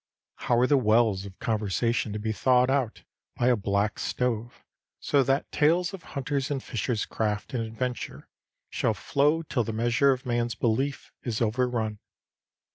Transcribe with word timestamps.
How 0.37 0.57
are 0.57 0.65
the 0.65 0.79
wells 0.79 1.25
of 1.27 1.37
conversation 1.37 2.11
to 2.11 2.17
be 2.17 2.31
thawed 2.31 2.71
out 2.71 3.03
by 3.35 3.49
a 3.49 3.55
black 3.55 3.99
stove, 3.99 4.65
so 4.99 5.21
that 5.21 5.51
tales 5.51 5.93
of 5.93 6.01
hunters' 6.17 6.49
and 6.49 6.63
fishers' 6.63 7.05
craft 7.05 7.53
and 7.53 7.61
adventure 7.63 8.27
shall 8.71 8.95
flow 8.95 9.43
till 9.43 9.63
the 9.63 9.73
measure 9.73 10.09
of 10.11 10.25
man's 10.25 10.55
belief 10.55 11.11
is 11.21 11.39
overrun? 11.39 11.99